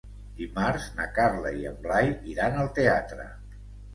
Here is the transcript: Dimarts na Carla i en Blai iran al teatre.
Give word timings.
Dimarts 0.37 0.85
na 0.99 1.05
Carla 1.17 1.51
i 1.59 1.67
en 1.71 1.77
Blai 1.85 2.09
iran 2.33 2.57
al 2.63 2.73
teatre. 2.79 3.29